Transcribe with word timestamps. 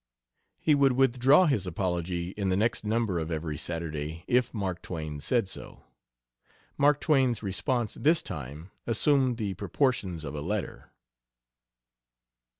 He 0.59 0.73
would 0.73 0.93
withdraw 0.93 1.45
his 1.45 1.67
apology 1.67 2.29
in 2.31 2.49
the 2.49 2.57
next 2.57 2.83
number 2.83 3.19
of 3.19 3.29
Every 3.29 3.55
Saturday, 3.55 4.25
if 4.27 4.51
Mark 4.51 4.81
Twain 4.81 5.19
said 5.19 5.47
so. 5.47 5.83
Mark 6.75 6.99
Twain's 6.99 7.43
response 7.43 7.93
this 7.93 8.23
time 8.23 8.71
assumed 8.87 9.37
the 9.37 9.53
proportions 9.53 10.23
of 10.25 10.33
a 10.33 10.41
letter. 10.41 10.89